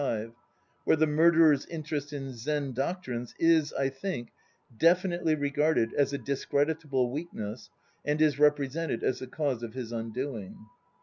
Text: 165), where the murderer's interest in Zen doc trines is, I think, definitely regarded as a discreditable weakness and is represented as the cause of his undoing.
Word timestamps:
165), 0.01 0.43
where 0.83 0.97
the 0.97 1.05
murderer's 1.05 1.67
interest 1.67 2.11
in 2.11 2.33
Zen 2.33 2.71
doc 2.73 3.05
trines 3.05 3.35
is, 3.37 3.71
I 3.71 3.89
think, 3.89 4.31
definitely 4.75 5.35
regarded 5.35 5.93
as 5.93 6.11
a 6.11 6.17
discreditable 6.17 7.11
weakness 7.11 7.69
and 8.03 8.19
is 8.19 8.39
represented 8.39 9.03
as 9.03 9.19
the 9.19 9.27
cause 9.27 9.61
of 9.61 9.75
his 9.75 9.91
undoing. 9.91 10.57